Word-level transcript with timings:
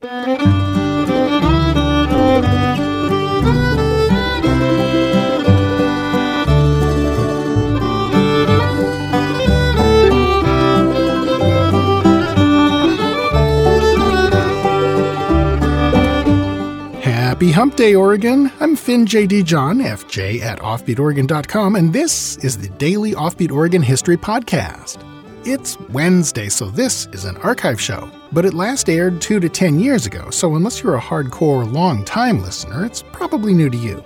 Happy 0.00 0.20
Hump 17.50 17.74
Day, 17.74 17.96
Oregon. 17.96 18.52
I'm 18.60 18.76
Finn 18.76 19.04
J.D. 19.04 19.42
John, 19.42 19.78
FJ 19.78 20.42
at 20.42 20.60
OffbeatOregon.com, 20.60 21.74
and 21.74 21.92
this 21.92 22.36
is 22.36 22.56
the 22.56 22.68
Daily 22.68 23.14
Offbeat 23.14 23.50
Oregon 23.50 23.82
History 23.82 24.16
Podcast. 24.16 24.98
It's 25.44 25.76
Wednesday, 25.90 26.48
so 26.48 26.66
this 26.66 27.06
is 27.06 27.24
an 27.24 27.36
archive 27.38 27.80
show, 27.80 28.08
but 28.32 28.44
it 28.44 28.54
last 28.54 28.88
aired 28.88 29.20
two 29.20 29.40
to 29.40 29.48
ten 29.48 29.78
years 29.78 30.06
ago, 30.06 30.30
so 30.30 30.56
unless 30.56 30.82
you're 30.82 30.96
a 30.96 31.00
hardcore, 31.00 31.70
long 31.70 32.04
time 32.04 32.42
listener, 32.42 32.84
it's 32.84 33.02
probably 33.02 33.54
new 33.54 33.70
to 33.70 33.76
you. 33.76 34.04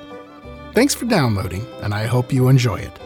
Thanks 0.72 0.94
for 0.94 1.04
downloading, 1.04 1.66
and 1.82 1.92
I 1.92 2.06
hope 2.06 2.32
you 2.32 2.48
enjoy 2.48 2.77
it. 2.77 2.98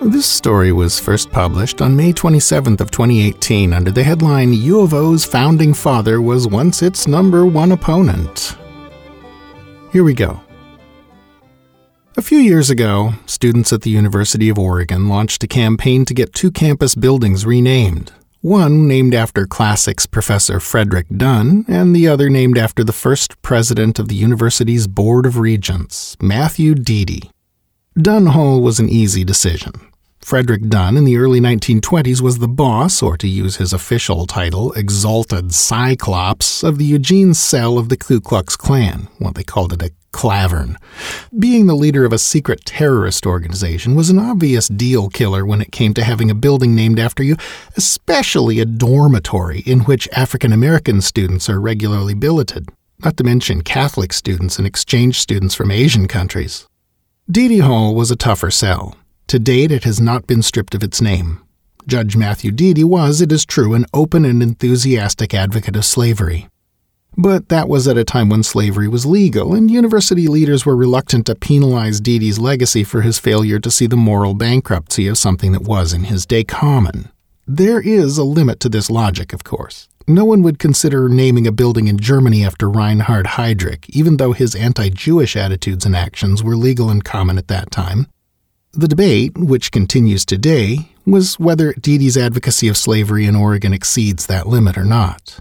This 0.00 0.26
story 0.26 0.70
was 0.70 1.00
first 1.00 1.32
published 1.32 1.82
on 1.82 1.96
May 1.96 2.12
27th 2.12 2.80
of 2.80 2.92
2018 2.92 3.72
under 3.72 3.90
the 3.90 4.04
headline 4.04 4.52
U 4.52 4.80
of 4.80 4.94
O's 4.94 5.24
founding 5.24 5.74
father 5.74 6.22
was 6.22 6.46
once 6.46 6.82
its 6.82 7.08
number 7.08 7.44
one 7.44 7.72
opponent. 7.72 8.56
Here 9.90 10.04
we 10.04 10.14
go. 10.14 10.40
A 12.16 12.22
few 12.22 12.38
years 12.38 12.70
ago, 12.70 13.14
students 13.26 13.72
at 13.72 13.82
the 13.82 13.90
University 13.90 14.48
of 14.48 14.58
Oregon 14.58 15.08
launched 15.08 15.42
a 15.42 15.48
campaign 15.48 16.04
to 16.04 16.14
get 16.14 16.32
two 16.32 16.52
campus 16.52 16.94
buildings 16.94 17.44
renamed. 17.44 18.12
One 18.40 18.86
named 18.86 19.14
after 19.14 19.48
classics 19.48 20.06
professor 20.06 20.60
Frederick 20.60 21.06
Dunn, 21.08 21.64
and 21.66 21.94
the 21.94 22.06
other 22.06 22.30
named 22.30 22.56
after 22.56 22.84
the 22.84 22.92
first 22.92 23.42
president 23.42 23.98
of 23.98 24.06
the 24.06 24.14
university's 24.14 24.86
Board 24.86 25.26
of 25.26 25.38
Regents, 25.38 26.16
Matthew 26.22 26.76
Deady. 26.76 27.32
Dunn 28.00 28.26
Hall 28.26 28.60
was 28.62 28.78
an 28.78 28.88
easy 28.88 29.24
decision. 29.24 29.72
Frederick 30.20 30.68
Dunn 30.68 30.96
in 30.96 31.04
the 31.04 31.16
early 31.16 31.40
1920s 31.40 32.20
was 32.20 32.38
the 32.38 32.48
boss, 32.48 33.02
or 33.02 33.16
to 33.16 33.26
use 33.26 33.56
his 33.56 33.72
official 33.72 34.26
title, 34.26 34.72
Exalted 34.72 35.54
Cyclops, 35.54 36.62
of 36.62 36.78
the 36.78 36.84
Eugene 36.84 37.34
cell 37.34 37.78
of 37.78 37.88
the 37.88 37.96
Ku 37.96 38.20
Klux 38.20 38.56
Klan. 38.56 39.08
Well, 39.20 39.32
they 39.32 39.44
called 39.44 39.72
it 39.72 39.82
a 39.82 39.92
klavern. 40.12 40.76
Being 41.38 41.66
the 41.66 41.74
leader 41.74 42.04
of 42.04 42.12
a 42.12 42.18
secret 42.18 42.64
terrorist 42.64 43.26
organization 43.26 43.94
was 43.94 44.10
an 44.10 44.18
obvious 44.18 44.68
deal 44.68 45.08
killer 45.08 45.46
when 45.46 45.60
it 45.60 45.72
came 45.72 45.94
to 45.94 46.04
having 46.04 46.30
a 46.30 46.34
building 46.34 46.74
named 46.74 46.98
after 46.98 47.22
you, 47.22 47.36
especially 47.76 48.60
a 48.60 48.64
dormitory 48.64 49.60
in 49.60 49.80
which 49.80 50.08
African 50.12 50.52
American 50.52 51.00
students 51.00 51.48
are 51.48 51.60
regularly 51.60 52.14
billeted, 52.14 52.68
not 53.04 53.16
to 53.16 53.24
mention 53.24 53.62
Catholic 53.62 54.12
students 54.12 54.58
and 54.58 54.66
exchange 54.66 55.18
students 55.20 55.54
from 55.54 55.70
Asian 55.70 56.08
countries. 56.08 56.66
Deady 57.30 57.58
Hall 57.58 57.94
was 57.94 58.10
a 58.10 58.16
tougher 58.16 58.50
sell. 58.50 58.96
To 59.28 59.38
date, 59.38 59.70
it 59.70 59.84
has 59.84 60.00
not 60.00 60.26
been 60.26 60.40
stripped 60.40 60.74
of 60.74 60.82
its 60.82 61.02
name. 61.02 61.42
Judge 61.86 62.16
Matthew 62.16 62.50
Deady 62.50 62.82
was, 62.82 63.20
it 63.20 63.30
is 63.30 63.44
true, 63.44 63.74
an 63.74 63.84
open 63.92 64.24
and 64.24 64.42
enthusiastic 64.42 65.34
advocate 65.34 65.76
of 65.76 65.84
slavery. 65.84 66.48
But 67.14 67.50
that 67.50 67.68
was 67.68 67.86
at 67.86 67.98
a 67.98 68.04
time 68.04 68.30
when 68.30 68.42
slavery 68.42 68.88
was 68.88 69.04
legal, 69.04 69.54
and 69.54 69.70
university 69.70 70.28
leaders 70.28 70.64
were 70.64 70.74
reluctant 70.74 71.26
to 71.26 71.34
penalize 71.34 72.00
Deady's 72.00 72.38
legacy 72.38 72.84
for 72.84 73.02
his 73.02 73.18
failure 73.18 73.58
to 73.58 73.70
see 73.70 73.86
the 73.86 73.98
moral 73.98 74.32
bankruptcy 74.32 75.06
of 75.06 75.18
something 75.18 75.52
that 75.52 75.62
was 75.62 75.92
in 75.92 76.04
his 76.04 76.24
day 76.24 76.42
common. 76.42 77.10
There 77.46 77.82
is 77.82 78.16
a 78.16 78.24
limit 78.24 78.60
to 78.60 78.70
this 78.70 78.88
logic, 78.88 79.34
of 79.34 79.44
course. 79.44 79.88
No 80.06 80.24
one 80.24 80.42
would 80.42 80.58
consider 80.58 81.06
naming 81.10 81.46
a 81.46 81.52
building 81.52 81.86
in 81.86 81.98
Germany 81.98 82.46
after 82.46 82.70
Reinhard 82.70 83.26
Heydrich, 83.26 83.90
even 83.90 84.16
though 84.16 84.32
his 84.32 84.54
anti 84.54 84.88
Jewish 84.88 85.36
attitudes 85.36 85.84
and 85.84 85.94
actions 85.94 86.42
were 86.42 86.56
legal 86.56 86.88
and 86.88 87.04
common 87.04 87.36
at 87.36 87.48
that 87.48 87.70
time. 87.70 88.06
The 88.72 88.88
debate, 88.88 89.36
which 89.38 89.72
continues 89.72 90.26
today, 90.26 90.90
was 91.06 91.38
whether 91.38 91.72
Deady's 91.72 92.18
advocacy 92.18 92.68
of 92.68 92.76
slavery 92.76 93.24
in 93.24 93.34
Oregon 93.34 93.72
exceeds 93.72 94.26
that 94.26 94.46
limit 94.46 94.76
or 94.76 94.84
not. 94.84 95.40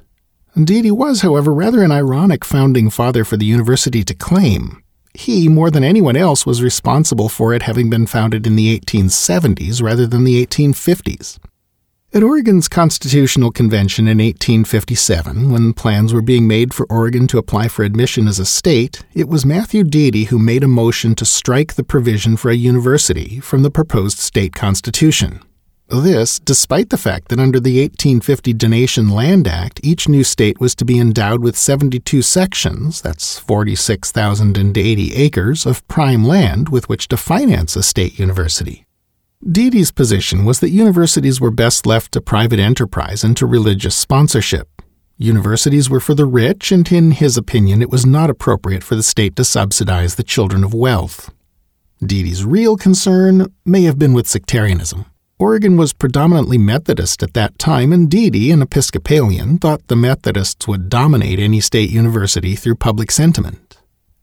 Deady 0.56 0.92
was, 0.92 1.22
however, 1.22 1.54
rather 1.54 1.84
an 1.84 1.92
ironic 1.92 2.46
founding 2.46 2.90
father 2.90 3.26
for 3.26 3.36
the 3.36 3.46
university 3.46 4.04
to 4.04 4.16
claim. 4.16 4.82
He, 5.14 5.50
more 5.50 5.70
than 5.70 5.84
anyone 5.84 6.16
else, 6.16 6.46
was 6.46 6.64
responsible 6.64 7.28
for 7.28 7.54
it 7.54 7.64
having 7.64 7.90
been 7.90 8.08
founded 8.08 8.48
in 8.48 8.56
the 8.56 8.80
1870s 8.80 9.84
rather 9.84 10.08
than 10.08 10.24
the 10.24 10.44
1850s. 10.46 11.38
At 12.14 12.24
Oregon's 12.24 12.70
Constitutional 12.70 13.52
Convention 13.52 14.08
in 14.08 14.20
1857, 14.20 15.52
when 15.52 15.74
plans 15.74 16.14
were 16.14 16.22
being 16.22 16.48
made 16.48 16.74
for 16.74 16.88
Oregon 16.90 17.28
to 17.28 17.38
apply 17.38 17.68
for 17.68 17.84
admission 17.84 18.30
as 18.30 18.40
a 18.40 18.46
state, 18.46 19.04
it 19.14 19.28
was 19.28 19.46
Matthew 19.46 19.84
Deady 19.84 20.24
who 20.24 20.40
made 20.40 20.64
a 20.64 20.70
motion 20.70 21.16
to 21.16 21.26
strike 21.26 21.74
the 21.74 21.84
provision 21.84 22.38
for 22.38 22.50
a 22.50 22.56
university 22.56 23.42
from 23.42 23.62
the 23.62 23.70
proposed 23.70 24.20
state 24.20 24.56
constitution. 24.56 25.42
This, 25.90 26.40
despite 26.40 26.92
the 26.92 26.98
fact 26.98 27.28
that 27.28 27.40
under 27.40 27.60
the 27.60 27.82
1850 27.82 28.54
Donation 28.54 29.10
Land 29.10 29.46
Act, 29.46 29.82
each 29.84 30.08
new 30.08 30.24
state 30.24 30.62
was 30.62 30.76
to 30.76 30.86
be 30.86 31.00
endowed 31.00 31.44
with 31.44 31.58
72 31.58 32.22
sections, 32.22 33.02
that's 33.02 33.38
46,080 33.38 35.14
acres, 35.14 35.66
of 35.66 35.86
prime 35.90 36.24
land 36.24 36.70
with 36.70 36.88
which 36.88 37.10
to 37.10 37.18
finance 37.18 37.76
a 37.76 37.84
state 37.84 38.18
university. 38.18 38.87
Deady's 39.46 39.92
position 39.92 40.46
was 40.46 40.62
that 40.62 40.72
universities 40.72 41.40
were 41.40 41.52
best 41.52 41.86
left 41.86 42.12
to 42.12 42.22
private 42.22 42.60
enterprise 42.60 43.24
and 43.24 43.38
to 43.38 43.46
religious 43.46 43.96
sponsorship. 43.96 44.82
Universities 45.18 45.92
were 45.92 46.00
for 46.00 46.16
the 46.16 46.26
rich, 46.26 46.72
and 46.72 46.92
in 46.92 47.12
his 47.12 47.38
opinion, 47.38 47.82
it 47.82 47.92
was 47.92 48.04
not 48.04 48.32
appropriate 48.32 48.84
for 48.84 48.96
the 48.96 49.04
state 49.04 49.36
to 49.36 49.46
subsidize 49.46 50.16
the 50.16 50.24
children 50.24 50.64
of 50.64 50.74
wealth. 50.74 51.32
Deady's 52.04 52.46
real 52.46 52.78
concern 52.78 53.54
may 53.64 53.84
have 53.84 54.00
been 54.00 54.14
with 54.14 54.28
sectarianism. 54.28 55.06
Oregon 55.38 55.78
was 55.78 55.94
predominantly 55.94 56.58
Methodist 56.58 57.22
at 57.22 57.36
that 57.36 57.60
time, 57.60 57.94
and 57.94 58.10
Deady, 58.10 58.50
an 58.50 58.64
Episcopalian, 58.64 59.60
thought 59.60 59.88
the 59.88 59.96
Methodists 59.96 60.68
would 60.68 60.90
dominate 60.90 61.40
any 61.40 61.62
state 61.62 61.92
university 61.92 62.56
through 62.56 62.76
public 62.76 63.12
sentiment. 63.12 63.67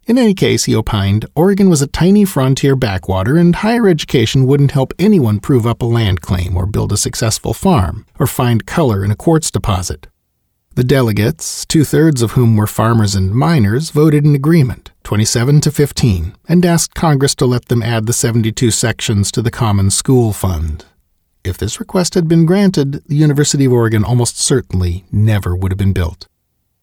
In 0.07 0.19
any 0.19 0.35
case, 0.35 0.65
he 0.65 0.77
opined, 0.77 1.25
Oregon 1.35 1.71
was 1.71 1.81
a 1.81 1.87
tiny 1.87 2.27
frontier 2.27 2.77
backwater, 2.77 3.39
and 3.39 3.57
higher 3.57 3.89
education 3.89 4.47
wouldn't 4.47 4.73
help 4.73 4.93
anyone 4.99 5.41
prove 5.41 5.67
up 5.67 5.81
a 5.81 5.87
land 5.87 6.21
claim 6.21 6.59
or 6.59 6.67
build 6.67 6.93
a 6.93 6.99
successful 6.99 7.55
farm 7.55 8.05
or 8.19 8.27
find 8.27 8.67
color 8.67 9.03
in 9.03 9.11
a 9.11 9.17
quartz 9.17 9.51
deposit. 9.51 10.07
The 10.75 10.85
delegates, 10.85 11.65
two 11.65 11.85
thirds 11.85 12.21
of 12.21 12.33
whom 12.33 12.57
were 12.57 12.67
farmers 12.67 13.15
and 13.15 13.35
miners, 13.35 13.91
voted 13.91 14.27
in 14.27 14.35
agreement, 14.35 14.91
27 15.05 15.63
to 15.63 15.71
15, 15.71 16.35
and 16.49 16.67
asked 16.67 16.95
Congress 16.95 17.35
to 17.37 17.47
let 17.47 17.69
them 17.69 17.83
add 17.83 18.07
the 18.07 18.13
72 18.13 18.73
sections 18.73 19.31
to 19.33 19.41
the 19.41 19.53
Common 19.53 19.91
School 19.91 20.33
Fund. 20.33 20.85
If 21.45 21.57
this 21.57 21.79
request 21.81 22.15
had 22.15 22.29
been 22.29 22.45
granted, 22.45 23.05
the 23.07 23.17
University 23.17 23.65
of 23.67 23.73
Oregon 23.73 24.05
almost 24.05 24.39
certainly 24.39 25.05
never 25.11 25.57
would 25.57 25.71
have 25.71 25.79
been 25.79 25.93
built. 25.93 26.27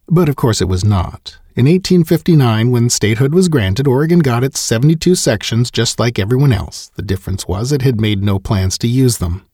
But 0.08 0.30
of 0.30 0.36
course 0.36 0.62
it 0.62 0.70
was 0.70 0.84
not. 0.84 1.38
In 1.54 1.66
1859, 1.66 2.72
when 2.72 2.90
statehood 2.90 3.34
was 3.34 3.50
granted, 3.50 3.86
Oregon 3.86 4.20
got 4.20 4.42
its 4.42 4.58
72 4.62 5.16
sections 5.16 5.70
just 5.70 6.00
like 6.00 6.18
everyone 6.18 6.54
else. 6.54 6.90
The 6.96 7.02
difference 7.02 7.46
was 7.46 7.74
it 7.74 7.82
had 7.82 8.00
made 8.00 8.24
no 8.24 8.40
plans 8.40 8.78
to 8.78 8.88
use 8.88 9.18
them. 9.18 9.46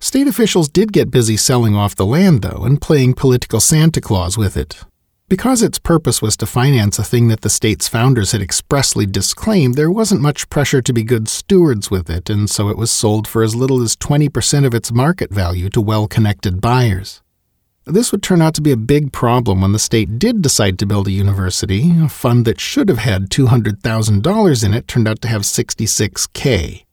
State 0.00 0.26
officials 0.26 0.68
did 0.68 0.92
get 0.92 1.12
busy 1.12 1.36
selling 1.36 1.76
off 1.76 1.94
the 1.94 2.04
land, 2.04 2.42
though, 2.42 2.64
and 2.64 2.80
playing 2.80 3.14
political 3.14 3.60
Santa 3.60 4.00
Claus 4.00 4.36
with 4.36 4.56
it. 4.56 4.80
Because 5.28 5.62
its 5.62 5.78
purpose 5.78 6.20
was 6.20 6.36
to 6.38 6.46
finance 6.46 6.98
a 6.98 7.04
thing 7.04 7.28
that 7.28 7.42
the 7.42 7.50
state's 7.50 7.86
founders 7.86 8.32
had 8.32 8.42
expressly 8.42 9.06
disclaimed, 9.06 9.76
there 9.76 9.92
wasn't 9.92 10.20
much 10.20 10.50
pressure 10.50 10.82
to 10.82 10.92
be 10.92 11.04
good 11.04 11.28
stewards 11.28 11.88
with 11.88 12.10
it, 12.10 12.28
and 12.28 12.50
so 12.50 12.68
it 12.68 12.76
was 12.76 12.90
sold 12.90 13.28
for 13.28 13.44
as 13.44 13.54
little 13.54 13.80
as 13.80 13.94
20% 13.94 14.66
of 14.66 14.74
its 14.74 14.90
market 14.90 15.30
value 15.30 15.68
to 15.70 15.80
well 15.80 16.08
connected 16.08 16.60
buyers. 16.60 17.22
This 17.88 18.12
would 18.12 18.22
turn 18.22 18.42
out 18.42 18.54
to 18.56 18.60
be 18.60 18.70
a 18.70 18.76
big 18.76 19.12
problem 19.12 19.62
when 19.62 19.72
the 19.72 19.78
state 19.78 20.18
did 20.18 20.42
decide 20.42 20.78
to 20.78 20.86
build 20.86 21.08
a 21.08 21.10
university. 21.10 21.90
A 22.02 22.08
fund 22.10 22.44
that 22.44 22.60
should 22.60 22.90
have 22.90 22.98
had 22.98 23.30
$200,000 23.30 24.64
in 24.64 24.74
it 24.74 24.86
turned 24.86 25.08
out 25.08 25.22
to 25.22 25.28
have 25.28 25.42
66k. 25.42 26.84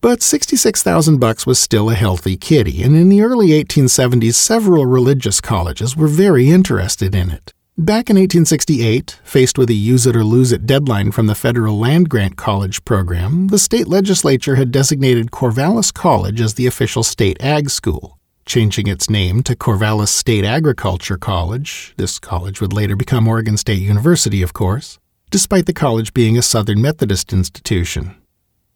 But 0.00 0.20
66,000 0.20 1.20
bucks 1.20 1.46
was 1.46 1.60
still 1.60 1.88
a 1.88 1.94
healthy 1.94 2.36
kitty, 2.36 2.82
and 2.82 2.96
in 2.96 3.08
the 3.08 3.22
early 3.22 3.50
1870s 3.50 4.34
several 4.34 4.84
religious 4.84 5.40
colleges 5.40 5.96
were 5.96 6.08
very 6.08 6.50
interested 6.50 7.14
in 7.14 7.30
it. 7.30 7.52
Back 7.78 8.10
in 8.10 8.16
1868, 8.16 9.20
faced 9.22 9.56
with 9.56 9.70
a 9.70 9.74
use 9.74 10.08
it 10.08 10.16
or 10.16 10.24
lose 10.24 10.50
it 10.50 10.66
deadline 10.66 11.12
from 11.12 11.28
the 11.28 11.36
federal 11.36 11.78
land 11.78 12.08
grant 12.08 12.36
college 12.36 12.84
program, 12.84 13.46
the 13.46 13.60
state 13.60 13.86
legislature 13.86 14.56
had 14.56 14.72
designated 14.72 15.30
Corvallis 15.30 15.94
College 15.94 16.40
as 16.40 16.54
the 16.54 16.66
official 16.66 17.04
state 17.04 17.40
ag 17.40 17.70
school 17.70 18.18
changing 18.44 18.86
its 18.86 19.08
name 19.08 19.42
to 19.42 19.56
Corvallis 19.56 20.08
State 20.08 20.44
Agriculture 20.44 21.16
College. 21.16 21.94
This 21.96 22.18
college 22.18 22.60
would 22.60 22.72
later 22.72 22.96
become 22.96 23.28
Oregon 23.28 23.56
State 23.56 23.80
University, 23.80 24.42
of 24.42 24.52
course, 24.52 24.98
despite 25.30 25.66
the 25.66 25.72
college 25.72 26.12
being 26.12 26.36
a 26.36 26.42
Southern 26.42 26.82
Methodist 26.82 27.32
institution. 27.32 28.14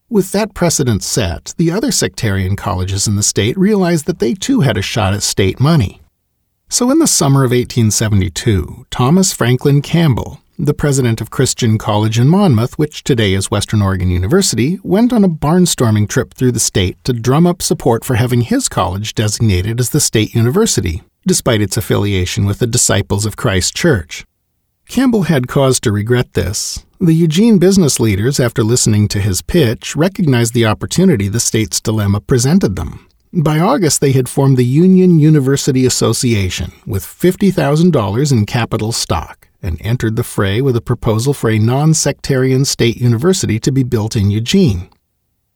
With 0.09 0.31
that 0.33 0.55
precedent 0.55 1.03
set, 1.03 1.53
the 1.57 1.73
other 1.73 1.91
sectarian 1.91 2.55
colleges 2.55 3.09
in 3.09 3.17
the 3.17 3.23
state 3.23 3.59
realized 3.59 4.07
that 4.07 4.21
they 4.21 4.35
too 4.35 4.61
had 4.61 4.77
a 4.77 4.83
shot 4.83 5.15
at 5.15 5.23
state 5.23 5.59
money. 5.59 6.01
So, 6.69 6.91
in 6.91 6.99
the 6.99 7.07
summer 7.07 7.45
of 7.45 7.51
1872, 7.51 8.87
Thomas 8.91 9.33
Franklin 9.33 9.83
Campbell, 9.83 10.41
the 10.59 10.75
president 10.75 11.21
of 11.21 11.31
Christian 11.31 11.77
College 11.77 12.19
in 12.19 12.29
Monmouth, 12.29 12.79
which 12.79 13.05
today 13.05 13.35
is 13.35 13.51
Western 13.51 13.83
Oregon 13.83 14.11
University, 14.11 14.79
went 14.83 15.13
on 15.13 15.23
a 15.23 15.29
barnstorming 15.29 16.09
trip 16.09 16.33
through 16.33 16.53
the 16.53 16.61
state 16.61 17.03
to 17.05 17.13
drum 17.13 17.47
up 17.47 17.61
support 17.61 18.05
for 18.05 18.15
having 18.15 18.41
his 18.41 18.69
college 18.69 19.15
designated 19.15 19.81
as 19.81 19.91
the 19.91 20.01
state 20.01 20.35
university, 20.35 21.03
despite 21.27 21.61
its 21.61 21.77
affiliation 21.77 22.47
with 22.47 22.59
the 22.59 22.67
Disciples 22.67 23.27
of 23.27 23.37
Christ 23.37 23.77
Church. 23.77 24.25
Campbell 24.89 25.25
had 25.25 25.49
cause 25.49 25.79
to 25.81 25.93
regret 25.93 26.33
this. 26.33 26.87
The 27.01 27.13
Eugene 27.13 27.59
business 27.59 28.01
leaders, 28.01 28.41
after 28.41 28.63
listening 28.63 29.09
to 29.09 29.21
his 29.21 29.43
pitch, 29.43 29.95
recognized 29.95 30.55
the 30.55 30.65
opportunity 30.65 31.29
the 31.29 31.41
state's 31.41 31.83
dilemma 31.83 32.21
presented 32.21 32.77
them. 32.77 33.07
By 33.33 33.59
August, 33.59 34.01
they 34.01 34.13
had 34.13 34.29
formed 34.29 34.57
the 34.57 34.65
Union 34.65 35.19
University 35.19 35.85
Association 35.85 36.73
with 36.87 37.05
$50,000 37.05 38.33
in 38.33 38.47
capital 38.47 38.93
stock 38.93 39.46
and 39.63 39.81
entered 39.81 40.17
the 40.17 40.23
fray 40.23 40.61
with 40.61 40.77
a 40.77 40.81
proposal 40.81 41.35
for 41.35 41.51
a 41.51 41.59
non 41.59 41.95
sectarian 41.95 42.65
state 42.65 42.97
university 42.97 43.59
to 43.61 43.73
be 43.73 43.83
built 43.83 44.17
in 44.17 44.31
Eugene. 44.31 44.89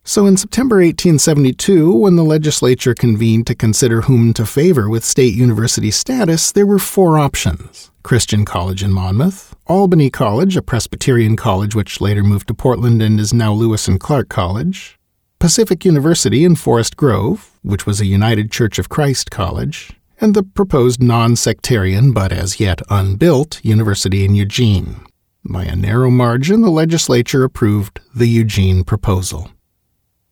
So, 0.02 0.26
in 0.26 0.36
September 0.36 0.76
1872, 0.76 1.94
when 1.94 2.16
the 2.16 2.24
legislature 2.24 2.94
convened 2.94 3.46
to 3.46 3.54
consider 3.54 4.02
whom 4.02 4.32
to 4.34 4.46
favor 4.46 4.88
with 4.88 5.04
state 5.04 5.34
university 5.34 5.90
status, 5.90 6.50
there 6.52 6.66
were 6.66 6.78
four 6.78 7.18
options 7.18 7.90
Christian 8.02 8.44
College 8.44 8.82
in 8.82 8.92
Monmouth, 8.92 9.54
Albany 9.66 10.08
College, 10.08 10.56
a 10.56 10.62
Presbyterian 10.62 11.36
college 11.36 11.74
which 11.74 12.00
later 12.00 12.22
moved 12.22 12.48
to 12.48 12.54
Portland 12.54 13.02
and 13.02 13.20
is 13.20 13.34
now 13.34 13.52
Lewis 13.52 13.86
and 13.88 14.00
Clark 14.00 14.30
College, 14.30 14.98
Pacific 15.38 15.84
University 15.84 16.44
in 16.44 16.56
Forest 16.56 16.96
Grove, 16.96 17.58
which 17.62 17.86
was 17.86 18.00
a 18.00 18.06
United 18.06 18.50
Church 18.50 18.78
of 18.78 18.88
Christ 18.88 19.30
college, 19.30 19.92
and 20.20 20.34
the 20.34 20.42
proposed 20.42 21.02
non 21.02 21.34
sectarian 21.36 22.12
but 22.12 22.32
as 22.32 22.60
yet 22.60 22.82
unbuilt 22.90 23.64
university 23.64 24.24
in 24.24 24.34
Eugene. 24.34 25.00
By 25.44 25.64
a 25.64 25.74
narrow 25.74 26.10
margin, 26.10 26.60
the 26.60 26.70
legislature 26.70 27.44
approved 27.44 27.98
the 28.14 28.28
Eugene 28.28 28.84
proposal. 28.84 29.50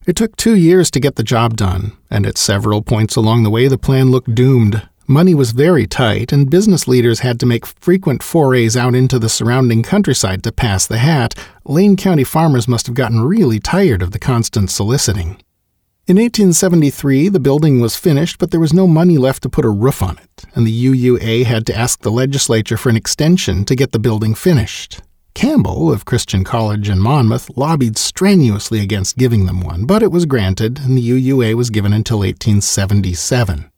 It 0.06 0.16
took 0.16 0.36
two 0.36 0.54
years 0.54 0.90
to 0.92 1.00
get 1.00 1.16
the 1.16 1.22
job 1.22 1.56
done, 1.56 1.92
and 2.10 2.26
at 2.26 2.38
several 2.38 2.82
points 2.82 3.16
along 3.16 3.42
the 3.42 3.50
way, 3.50 3.68
the 3.68 3.78
plan 3.78 4.10
looked 4.10 4.34
doomed. 4.34 4.86
Money 5.06 5.34
was 5.34 5.52
very 5.52 5.86
tight, 5.86 6.32
and 6.32 6.50
business 6.50 6.86
leaders 6.86 7.20
had 7.20 7.40
to 7.40 7.46
make 7.46 7.64
frequent 7.64 8.22
forays 8.22 8.76
out 8.76 8.94
into 8.94 9.18
the 9.18 9.30
surrounding 9.30 9.82
countryside 9.82 10.42
to 10.42 10.52
pass 10.52 10.86
the 10.86 10.98
hat. 10.98 11.34
Lane 11.64 11.96
County 11.96 12.24
farmers 12.24 12.68
must 12.68 12.86
have 12.86 12.94
gotten 12.94 13.22
really 13.22 13.58
tired 13.58 14.02
of 14.02 14.10
the 14.10 14.18
constant 14.18 14.70
soliciting. 14.70 15.42
In 16.08 16.16
1873, 16.16 17.28
the 17.28 17.38
building 17.38 17.80
was 17.80 17.94
finished, 17.94 18.38
but 18.38 18.50
there 18.50 18.58
was 18.58 18.72
no 18.72 18.86
money 18.86 19.18
left 19.18 19.42
to 19.42 19.50
put 19.50 19.66
a 19.66 19.68
roof 19.68 20.02
on 20.02 20.16
it, 20.16 20.44
and 20.54 20.66
the 20.66 20.86
UUA 20.86 21.44
had 21.44 21.66
to 21.66 21.76
ask 21.76 22.00
the 22.00 22.10
legislature 22.10 22.78
for 22.78 22.88
an 22.88 22.96
extension 22.96 23.66
to 23.66 23.76
get 23.76 23.92
the 23.92 23.98
building 23.98 24.34
finished. 24.34 25.02
Campbell, 25.34 25.92
of 25.92 26.06
Christian 26.06 26.44
College 26.44 26.88
in 26.88 26.98
Monmouth, 26.98 27.50
lobbied 27.58 27.98
strenuously 27.98 28.80
against 28.80 29.18
giving 29.18 29.44
them 29.44 29.60
one, 29.60 29.84
but 29.84 30.02
it 30.02 30.10
was 30.10 30.24
granted, 30.24 30.78
and 30.78 30.96
the 30.96 31.10
UUA 31.10 31.52
was 31.56 31.68
given 31.68 31.92
until 31.92 32.20
1877. 32.20 33.70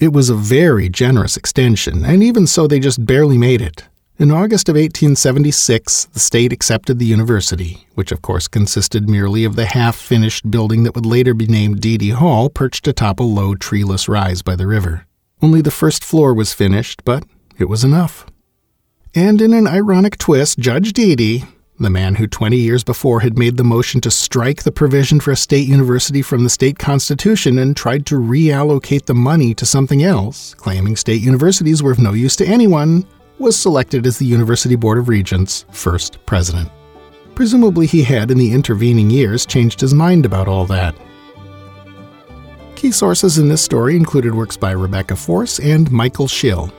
It 0.00 0.12
was 0.12 0.28
a 0.28 0.34
very 0.34 0.88
generous 0.88 1.36
extension, 1.36 2.04
and 2.04 2.20
even 2.20 2.48
so, 2.48 2.66
they 2.66 2.80
just 2.80 3.06
barely 3.06 3.38
made 3.38 3.62
it. 3.62 3.84
In 4.20 4.30
August 4.30 4.68
of 4.68 4.74
1876, 4.74 6.04
the 6.12 6.20
state 6.20 6.52
accepted 6.52 6.98
the 6.98 7.06
university, 7.06 7.86
which 7.94 8.12
of 8.12 8.20
course 8.20 8.48
consisted 8.48 9.08
merely 9.08 9.44
of 9.44 9.56
the 9.56 9.64
half 9.64 9.96
finished 9.96 10.50
building 10.50 10.82
that 10.82 10.94
would 10.94 11.06
later 11.06 11.32
be 11.32 11.46
named 11.46 11.80
Deady 11.80 12.10
Hall, 12.10 12.50
perched 12.50 12.86
atop 12.86 13.18
a 13.18 13.22
low 13.22 13.54
treeless 13.54 14.10
rise 14.10 14.42
by 14.42 14.56
the 14.56 14.66
river. 14.66 15.06
Only 15.40 15.62
the 15.62 15.70
first 15.70 16.04
floor 16.04 16.34
was 16.34 16.52
finished, 16.52 17.02
but 17.02 17.24
it 17.56 17.64
was 17.64 17.82
enough. 17.82 18.26
And 19.14 19.40
in 19.40 19.54
an 19.54 19.66
ironic 19.66 20.18
twist, 20.18 20.58
Judge 20.58 20.92
Deady, 20.92 21.44
the 21.78 21.88
man 21.88 22.16
who 22.16 22.26
20 22.26 22.58
years 22.58 22.84
before 22.84 23.20
had 23.20 23.38
made 23.38 23.56
the 23.56 23.64
motion 23.64 24.02
to 24.02 24.10
strike 24.10 24.64
the 24.64 24.70
provision 24.70 25.18
for 25.20 25.30
a 25.30 25.36
state 25.36 25.66
university 25.66 26.20
from 26.20 26.44
the 26.44 26.50
state 26.50 26.78
constitution 26.78 27.58
and 27.58 27.74
tried 27.74 28.04
to 28.04 28.16
reallocate 28.16 29.06
the 29.06 29.14
money 29.14 29.54
to 29.54 29.64
something 29.64 30.02
else, 30.02 30.52
claiming 30.52 30.94
state 30.94 31.22
universities 31.22 31.82
were 31.82 31.92
of 31.92 31.98
no 31.98 32.12
use 32.12 32.36
to 32.36 32.46
anyone, 32.46 33.06
was 33.40 33.58
selected 33.58 34.06
as 34.06 34.18
the 34.18 34.26
University 34.26 34.76
Board 34.76 34.98
of 34.98 35.08
Regents' 35.08 35.64
first 35.70 36.24
president. 36.26 36.70
Presumably, 37.34 37.86
he 37.86 38.02
had 38.02 38.30
in 38.30 38.38
the 38.38 38.52
intervening 38.52 39.10
years 39.10 39.46
changed 39.46 39.80
his 39.80 39.94
mind 39.94 40.26
about 40.26 40.46
all 40.46 40.66
that. 40.66 40.94
Key 42.76 42.92
sources 42.92 43.38
in 43.38 43.48
this 43.48 43.62
story 43.62 43.96
included 43.96 44.34
works 44.34 44.56
by 44.56 44.72
Rebecca 44.72 45.16
Force 45.16 45.58
and 45.58 45.90
Michael 45.90 46.28
Schill. 46.28 46.70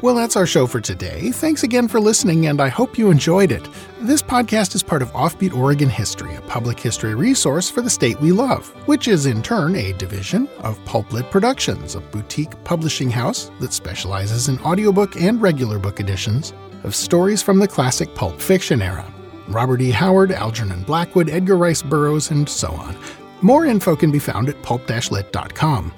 Well, 0.00 0.14
that's 0.14 0.36
our 0.36 0.46
show 0.46 0.68
for 0.68 0.80
today. 0.80 1.32
Thanks 1.32 1.64
again 1.64 1.88
for 1.88 1.98
listening, 1.98 2.46
and 2.46 2.60
I 2.60 2.68
hope 2.68 2.96
you 2.96 3.10
enjoyed 3.10 3.50
it. 3.50 3.68
This 4.00 4.22
podcast 4.22 4.76
is 4.76 4.82
part 4.82 5.02
of 5.02 5.10
Offbeat 5.10 5.52
Oregon 5.52 5.90
History, 5.90 6.36
a 6.36 6.40
public 6.42 6.78
history 6.78 7.16
resource 7.16 7.68
for 7.68 7.80
the 7.80 7.90
state 7.90 8.20
we 8.20 8.30
love, 8.30 8.68
which 8.86 9.08
is 9.08 9.26
in 9.26 9.42
turn 9.42 9.74
a 9.74 9.92
division 9.94 10.48
of 10.60 10.78
Pulplit 10.84 11.28
Productions, 11.32 11.96
a 11.96 12.00
boutique 12.00 12.62
publishing 12.62 13.10
house 13.10 13.50
that 13.58 13.72
specializes 13.72 14.46
in 14.46 14.60
audiobook 14.60 15.20
and 15.20 15.42
regular 15.42 15.80
book 15.80 15.98
editions 15.98 16.52
of 16.84 16.94
stories 16.94 17.42
from 17.42 17.58
the 17.58 17.66
classic 17.66 18.14
pulp 18.14 18.40
fiction 18.40 18.80
era. 18.80 19.12
Robert 19.48 19.80
E. 19.80 19.90
Howard, 19.90 20.30
Algernon 20.30 20.84
Blackwood, 20.84 21.28
Edgar 21.28 21.56
Rice 21.56 21.82
Burroughs, 21.82 22.30
and 22.30 22.48
so 22.48 22.68
on. 22.68 22.96
More 23.42 23.66
info 23.66 23.96
can 23.96 24.12
be 24.12 24.20
found 24.20 24.48
at 24.48 24.62
pulp-lit.com. 24.62 25.92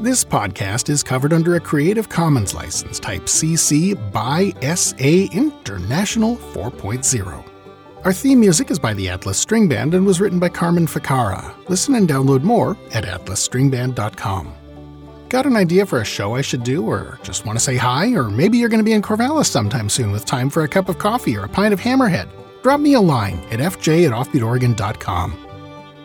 This 0.00 0.24
podcast 0.24 0.88
is 0.88 1.02
covered 1.02 1.34
under 1.34 1.56
a 1.56 1.60
Creative 1.60 2.08
Commons 2.08 2.54
license 2.54 2.98
type 2.98 3.24
CC 3.24 3.94
by 4.10 4.54
SA 4.74 5.28
International 5.36 6.38
4.0. 6.38 7.44
Our 8.04 8.12
theme 8.14 8.40
music 8.40 8.70
is 8.70 8.78
by 8.78 8.94
the 8.94 9.10
Atlas 9.10 9.36
String 9.36 9.68
Band 9.68 9.92
and 9.92 10.06
was 10.06 10.18
written 10.18 10.38
by 10.38 10.48
Carmen 10.48 10.86
Ficara. 10.86 11.54
Listen 11.68 11.96
and 11.96 12.08
download 12.08 12.42
more 12.42 12.78
at 12.94 13.04
atlasstringband.com. 13.04 14.54
Got 15.28 15.44
an 15.44 15.56
idea 15.56 15.84
for 15.84 16.00
a 16.00 16.04
show 16.06 16.34
I 16.34 16.40
should 16.40 16.62
do, 16.64 16.82
or 16.82 17.18
just 17.22 17.44
want 17.44 17.58
to 17.58 17.64
say 17.64 17.76
hi, 17.76 18.14
or 18.14 18.30
maybe 18.30 18.56
you're 18.56 18.70
going 18.70 18.80
to 18.80 18.84
be 18.84 18.94
in 18.94 19.02
Corvallis 19.02 19.48
sometime 19.48 19.90
soon 19.90 20.12
with 20.12 20.24
time 20.24 20.48
for 20.48 20.62
a 20.62 20.68
cup 20.68 20.88
of 20.88 20.96
coffee 20.96 21.36
or 21.36 21.44
a 21.44 21.48
pint 21.48 21.74
of 21.74 21.80
Hammerhead? 21.80 22.30
Drop 22.62 22.80
me 22.80 22.94
a 22.94 23.00
line 23.02 23.40
at 23.50 23.60
fj 23.60 24.06
at 24.06 24.12
offbeatoregon.com. 24.12 25.49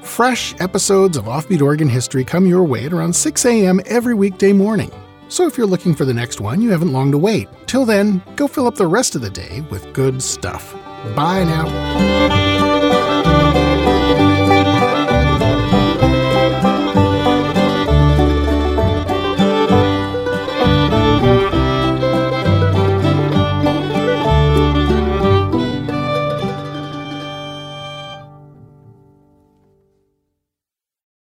Fresh 0.05 0.55
episodes 0.61 1.17
of 1.17 1.25
Offbeat 1.25 1.61
Oregon 1.61 1.89
History 1.89 2.23
come 2.23 2.45
your 2.45 2.63
way 2.63 2.85
at 2.85 2.93
around 2.93 3.13
6 3.13 3.45
a.m. 3.45 3.81
every 3.85 4.13
weekday 4.13 4.53
morning. 4.53 4.91
So 5.27 5.47
if 5.47 5.57
you're 5.57 5.67
looking 5.67 5.95
for 5.95 6.05
the 6.05 6.13
next 6.13 6.39
one, 6.39 6.61
you 6.61 6.69
haven't 6.69 6.93
long 6.93 7.11
to 7.11 7.17
wait. 7.17 7.49
Till 7.65 7.85
then, 7.85 8.21
go 8.35 8.47
fill 8.47 8.67
up 8.67 8.75
the 8.75 8.87
rest 8.87 9.15
of 9.15 9.21
the 9.21 9.31
day 9.31 9.61
with 9.71 9.91
good 9.93 10.21
stuff. 10.21 10.73
Bye 11.15 11.43
now. 11.43 12.44